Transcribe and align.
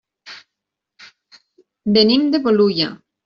Venim 1.99 2.25
de 2.37 2.43
Bolulla. 2.49 2.89